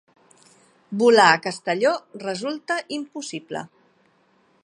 [1.01, 1.93] Volar a Castelló
[2.25, 3.65] resulta impossible